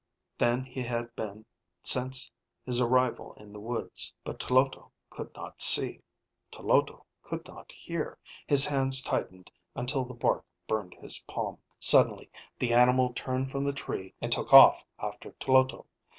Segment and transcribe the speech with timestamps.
[0.39, 1.45] _)than he had been
[1.83, 2.31] since
[2.65, 4.11] his arrival in the woods.
[4.23, 6.01] But Tloto could not see.
[6.51, 8.17] Tloto could not hear.
[8.47, 11.59] His hands tightened until the bark burned his palm.
[11.79, 15.85] Suddenly the animal turned from the tree and took off after Tloto.